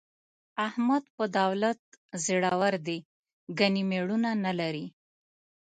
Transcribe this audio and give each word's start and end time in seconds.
احمد 0.67 1.03
په 1.15 1.23
دولت 1.39 1.79
زورو 2.25 2.79
دی، 2.87 2.97
ګني 3.57 3.83
مېړونه 3.89 4.29
نه 4.45 4.51
لري. 4.59 4.85